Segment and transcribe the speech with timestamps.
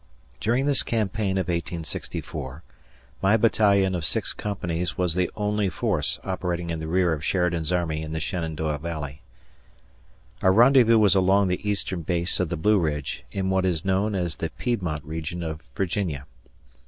[0.39, 2.63] During this campaign of 1864,
[3.21, 7.71] my battalion of six companies was the only force operating in the rear of Sheridan's
[7.71, 9.21] army in the Shenandoah Valley.
[10.41, 14.15] Our rendezvous was along the eastern base of the Blue Ridge, in what is known
[14.15, 16.25] as the Piedmont region of Virginia.